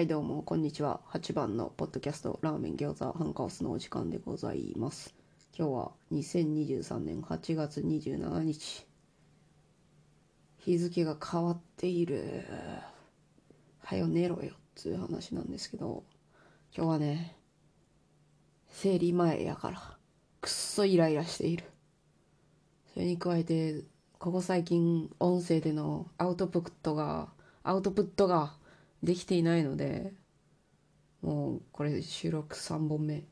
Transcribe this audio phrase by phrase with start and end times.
[0.00, 1.02] はいどうもこんにちは。
[1.12, 5.14] 8番のポッドキャストラーメン餃子ハンカオスのお時間でございます。
[5.54, 8.86] 今日は2023年8月27日。
[10.56, 12.46] 日付が変わっている。
[13.80, 16.02] はよ寝ろよっつう話なんですけど。
[16.74, 17.36] 今日はね
[18.70, 19.98] 生理前やから
[20.40, 21.64] くっそイライラしている。
[22.94, 23.82] それに加えて
[24.18, 27.28] ここ最近音声でのアウトプットが
[27.62, 28.54] アウトプットが
[29.02, 30.12] できていないので
[31.22, 33.24] もうこれ収録3本目。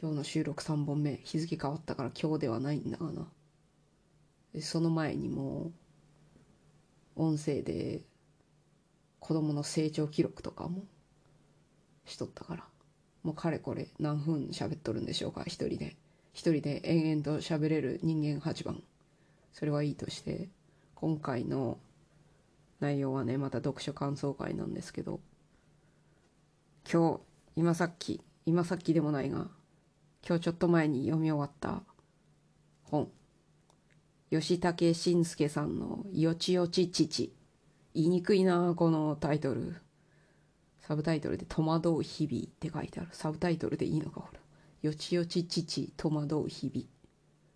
[0.00, 1.20] 今日の収録3本目。
[1.22, 3.26] 日付変わったから今日ではないんだがな
[4.60, 5.70] その前にも
[7.14, 8.02] 音声で
[9.20, 10.84] 子供の成長記録とかも
[12.04, 12.64] しとったから。
[13.22, 15.44] もうかれこれ何分喋っとるんでしょうか？
[15.46, 15.94] 一人で。
[16.32, 18.82] 一人で延々と喋れる人間8番。
[19.52, 20.48] それはいいとして
[20.96, 21.78] 今回の
[22.82, 25.20] 内容はねまた読書感想会なんですけど。
[26.90, 27.20] 今日
[27.54, 29.46] 今さっき今さっきでもないが
[30.26, 31.82] 今日ちょっと前に読み終わった
[32.82, 33.08] 本。
[34.30, 37.32] 吉武慎介さんの「よちよち父」
[37.94, 39.76] 言いにくいなこのタイトル。
[40.80, 43.10] サブタイトルで「戸惑う日々」って書いてある。
[43.12, 44.40] サブタイトルでいいのかほら
[44.82, 46.86] 「よちよち父戸惑う日々」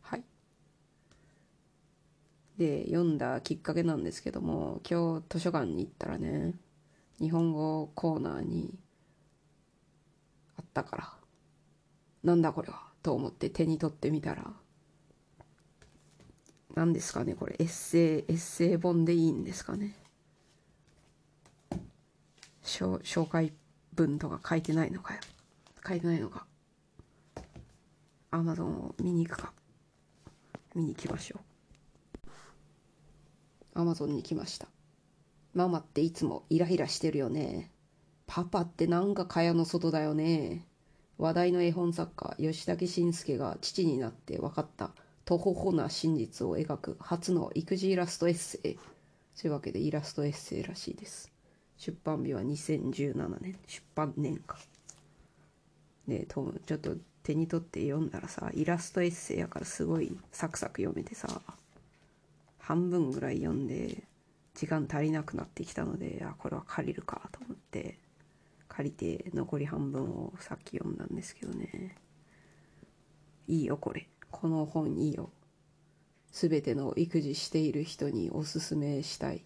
[0.00, 0.24] はい
[2.58, 6.54] で読んだきっかけなんですけども今日図書館に行ったらね
[7.20, 8.74] 日本語コーナーに
[10.58, 11.12] あったから
[12.24, 14.44] なんだこれはと思って手に取ってみたら
[16.74, 19.96] 何ですかねこれエッセイエッセイ本でいいんですかね。
[22.68, 23.52] 紹介
[23.94, 25.20] 文とか書いてないのかよ。
[25.86, 26.46] 書いてないのか。
[28.30, 29.52] アマゾンを見に行くか。
[30.74, 31.47] 見に行きましょう。
[33.78, 34.66] アマゾンに来ました。
[35.54, 37.70] ママっていつもイライラしてるよね。
[38.26, 40.66] パパってなんか蚊帳の外だよね。
[41.16, 44.90] 話題の絵本作家吉武慎介が父になって分かった。
[45.24, 48.78] とほほな真実を描く初の育児イラストエッセイ。
[49.40, 51.30] というわけでイラストエッセイらしいです。
[51.76, 53.56] 出版日は2017年。
[53.68, 54.58] 出版年か
[56.08, 61.28] でトムちょっと手に取って読んだらさイラストエッセイやからすごいサクサク読めてさ。
[62.68, 64.04] 半分ぐらい読んで
[64.54, 67.98] 時間足りなくなってきたのであこれは借りるかと思って
[68.68, 71.96] 借りて残り半分をさっき読んだんですけどね。
[73.46, 74.06] いいよこれ。
[74.30, 75.30] この本いいよ。
[76.30, 79.42] 全ての育児している人におすすめしたい。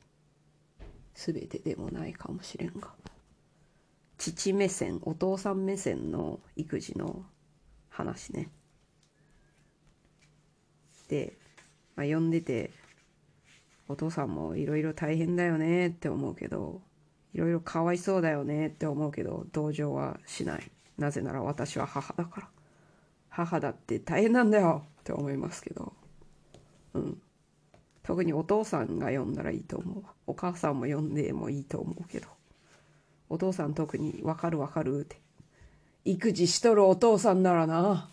[1.14, 2.90] 全てでもないかもしれんが。
[4.18, 7.24] 父目線お父さん目線の育児の
[7.88, 8.50] 話ね。
[11.06, 11.34] で、
[11.94, 12.72] まあ、読んでて
[13.92, 16.80] お父さんもいろいろ大変だよねって思うけど
[17.34, 20.70] いろいろかわいそうだよねって思うけど同情はしない。
[20.98, 22.48] なぜなら私は母だから。
[23.28, 25.94] 母だって大変なんだよって思いますけど。
[26.94, 27.22] うん。
[28.02, 30.04] 特にお父さんが読んだらいいと思う。
[30.26, 32.28] お母さんも読んでもいいと思うけど。
[33.30, 35.16] お父さん特に「分かる分かる」って。
[36.04, 38.10] 育児しとるお父さんならな。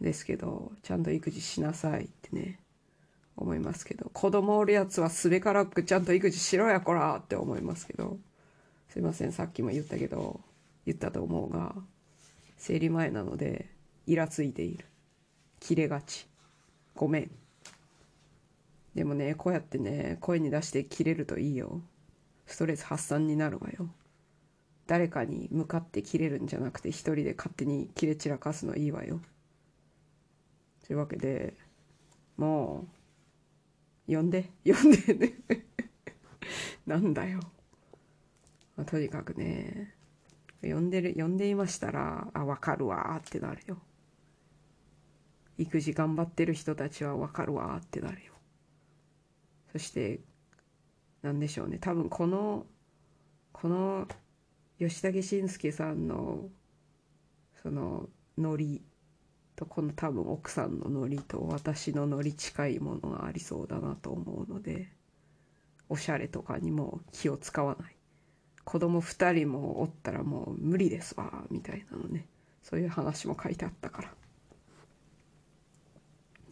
[0.00, 2.61] ですけどちゃんと育児しなさいってね。
[3.42, 8.18] 思いますけど子供おるやつはすべからくちゃんと育児しろやこらって思いますけど
[8.88, 10.40] すいませんさっきも言ったけど
[10.86, 11.74] 言ったと思うが
[12.56, 13.68] 生理前なので
[14.06, 14.84] イラついている。
[15.60, 16.26] 切れがち。
[16.94, 17.30] ごめん。
[18.94, 21.80] でもねこうやってね声に出して切れるといいよ。
[22.46, 23.88] ストレス発散になるわよ。
[24.86, 29.20] 誰かに向かって切れるんじゃなくて一人で勝手に切れ散らかすのいいわよ。
[30.86, 31.54] というわけで
[32.36, 33.01] もう
[34.06, 35.34] 呼んで呼んでね。
[36.86, 37.40] なんだよ、
[38.76, 39.94] まあ、とにかくね
[40.62, 43.78] 呼んでる呼んでいましたらあ分かるわってなるよ。
[45.58, 48.32] 育児頑張ってる人たちは分かるわってなるよ。
[49.72, 50.20] そして
[51.22, 51.78] 何でしょうね。
[51.78, 52.66] 多分この
[53.52, 54.08] この
[54.78, 56.48] 吉武慎介さんの
[57.62, 58.82] そのノリ
[59.56, 64.88] とこの多分奥さんのノリと私のノリ近いものがありそうだなと思うので
[65.88, 67.96] おしゃれとかにも気を使わない。
[68.64, 72.26] 子供2人もおったらもう無理ですわみたいなのね。
[72.62, 74.14] そういう話も書いてあったから。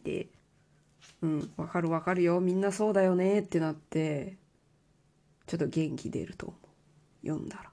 [0.05, 0.29] で
[1.23, 2.41] うんわかるわかるよ。
[2.41, 4.37] みんなそうだよねってなって
[5.47, 6.57] ちょっと元気出ると思
[7.23, 7.27] う。
[7.27, 7.71] 読んだら。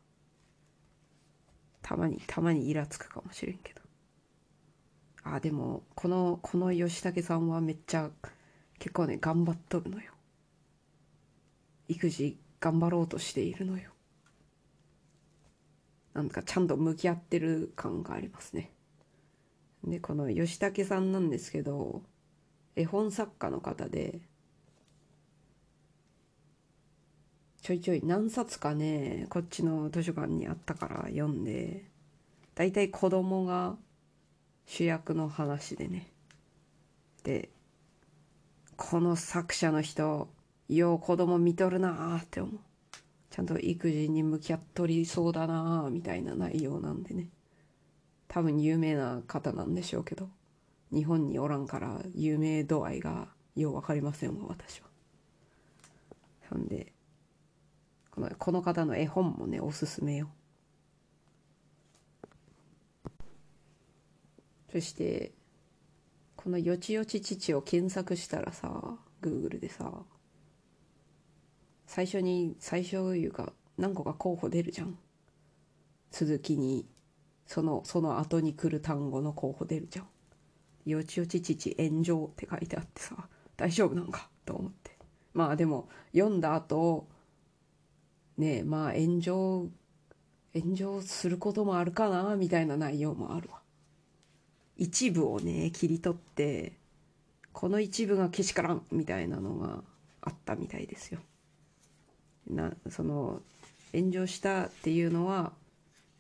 [1.81, 3.81] たまにたまにイラつくかもしれんけど。
[5.35, 8.09] あでもこのこの吉武さんはめっちゃ
[8.79, 10.11] 結構ね頑張っとるのよ
[11.87, 13.91] 育児頑張ろうとしているのよ
[16.13, 18.71] なんかちゃんと向き合ってる感がありますね。
[19.83, 22.01] でこの吉武さんなんですけど
[22.75, 24.21] 絵本作家の方で
[27.61, 31.85] ちょいちょい何冊かねこっちの図書館にあったから読んで
[32.55, 33.75] 大体子供が
[34.67, 36.11] 主役の話でね。
[37.23, 37.49] で
[38.75, 40.29] この作者の人
[40.69, 42.59] よう子供見とるなーって思う。
[43.31, 47.29] ちゃんと育児に向き合っとりそうだなーみたいな内容なんでね。
[48.27, 50.29] 多分有名な方なんでしょうけど
[50.91, 54.87] 日本におらんから有名度合いがよう分かりませんわ私は。
[56.49, 56.93] ほんで
[58.11, 60.29] このこの方の絵本もねおすすめよ。
[64.77, 65.31] そして
[66.35, 70.05] この「よちよち父」を検索したらさ Google でさ
[71.87, 74.99] 最初に最初いうか何個か候補出るじゃん。
[76.11, 76.87] 続きに
[77.47, 80.07] そのその後に来る単語の候補出るじゃん。
[80.85, 84.29] よちよち父炎上って書いてあってさ大丈夫なんか？
[84.45, 84.95] と思って。
[85.33, 87.07] まあでも読んだ後
[88.37, 89.67] ねえまあ炎上
[90.53, 93.63] 炎上することもあるかなみたいな内容もあるわ。
[94.77, 96.73] 一部をね切り取って
[97.51, 99.83] この一部がけしからんみたいなのが
[100.21, 101.19] あったみたいですよ。
[102.49, 103.41] なその
[103.93, 105.51] 炎上したっていうのは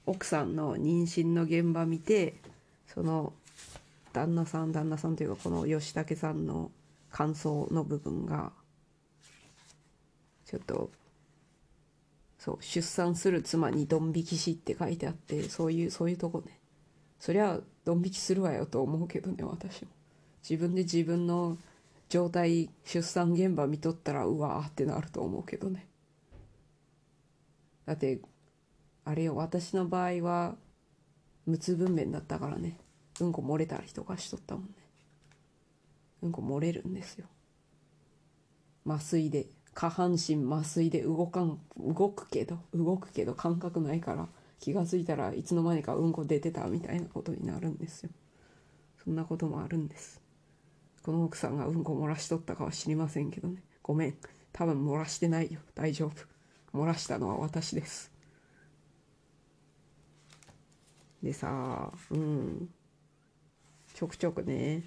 [0.05, 2.35] 奥さんの妊娠の現場見て
[2.87, 3.33] その
[4.13, 6.71] 旦那さん旦那さんというかこの吉武さんの
[7.11, 8.51] 感想の部分が
[10.45, 10.89] ちょっと
[12.39, 16.59] そう出産する妻にドン引きしって書いてあってそういうそういうとこね。
[17.19, 19.91] そりゃドン引きするわよと思うけどね私も。
[20.43, 21.57] 自分で自分の
[22.09, 25.87] 状態出産現場見とったらうわーってなると思うけどね。
[27.85, 28.19] だって
[29.05, 30.55] あれよ私の場合は
[31.45, 32.77] 無痛分娩だったからね。
[33.21, 34.71] うんこ漏れたりとかしとったもんね。
[36.23, 37.27] うんこ漏れるんですよ。
[38.85, 44.27] 麻酔で下半身麻酔で動かん動くけど動くけど感覚ないから。
[44.59, 48.09] 気が付いたらいつの間にかうんこ出てたみたいなことになるんですよ。
[49.03, 50.21] そんなこともあるんです。
[51.03, 53.63] この奥さんがうんこ漏らしとったかは知りませんけどね。
[53.81, 54.17] ごめん。
[54.51, 55.59] 多分漏らしてないよ。
[55.75, 56.13] 大丈夫。
[56.77, 58.11] 漏らしたのは私です。
[61.21, 62.69] でさうん。
[63.93, 64.83] ちょくちょくね。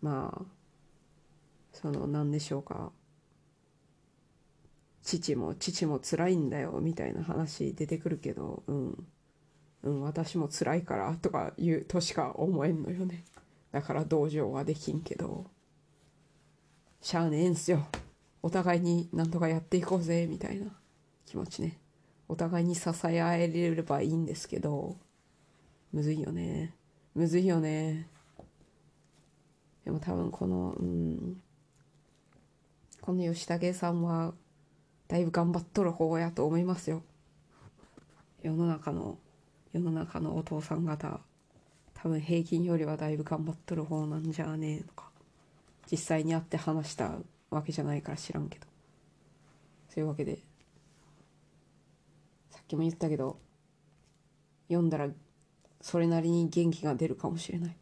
[0.00, 0.44] まあ
[1.72, 2.92] その何でしょうか。
[5.18, 9.06] 父も父も辛いんだよみたいな話出てくるけどうん。
[9.82, 13.24] うん私も辛いからとか言うとしか思えんのよね。
[13.72, 15.46] だから同情はできんけど。
[17.00, 17.86] しゃあねえんすよ。
[18.42, 20.66] お互いになんとかやっていこうぜみたいな
[21.26, 21.78] 気持ちね。
[22.28, 24.96] お互いに支え合えればいいんですけど。
[25.92, 26.74] むずいよね。
[27.14, 28.06] むずいよね。
[29.84, 31.42] でも多分このうん。
[33.00, 34.34] この吉武さんは
[35.10, 37.02] だいぶ頑張っとる方やと思いますよ。
[38.42, 39.18] 世の中の
[39.72, 41.18] 世の中のお父さん方
[41.94, 45.10] 多分平均よりはだいぶ頑張っとる方なんじゃねえのか
[45.90, 47.18] 実際に会って話した
[47.50, 48.66] わけじゃないから知らんけど。
[49.88, 50.38] そういうわけで
[52.50, 53.40] さっきも言ったけど
[54.68, 55.08] 読んだら
[55.80, 57.76] それなりに元気が出るかもしれない。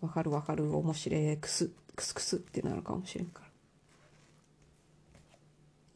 [0.00, 3.45] わかるわかる面白いくすくすくすってなるかもしれんから。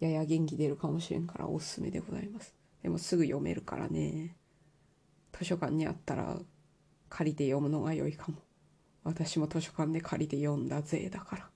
[0.00, 2.54] やや元気出るかもしれんからおすすめでございます。
[2.82, 4.34] でもすぐ読めるからね。
[5.32, 6.38] 図書館にあったら
[7.10, 8.38] 借りて読むのが良いかも。
[9.04, 11.48] 私も図書館で借りて読んだぜだから。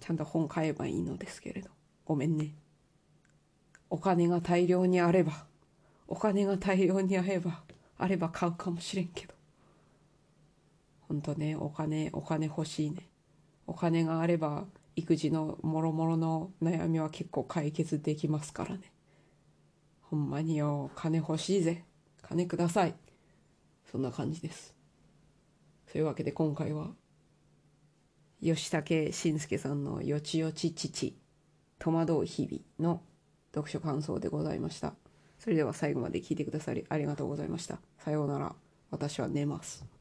[0.00, 1.70] ちゃんと本買えばいいのですけれど。
[2.04, 2.54] ごめんね。
[3.90, 5.46] お金が大量にあれば
[6.08, 7.62] お金が大量にあれば
[7.96, 9.34] あれば買うかもしれんけど。
[11.02, 13.08] ほんとねお金お金欲しいね。
[13.66, 14.66] お金があれば
[14.98, 18.92] 育児のもろもろの悩みは結構解決できますからね。
[20.02, 21.84] ほんまによ金欲しいぜ。
[22.22, 22.94] 金ください。
[23.90, 24.74] そんな感じです。
[25.86, 26.90] そういうわけで今回は
[28.42, 31.16] 吉武慎介さんの「よちよち父
[31.78, 33.02] 戸惑う日々」の
[33.54, 34.94] 読書感想でございました。
[35.38, 37.80] それでは最後まで聞いてくださりありがとうございました。
[37.98, 38.54] さようなら。
[38.90, 39.97] 私は寝ます。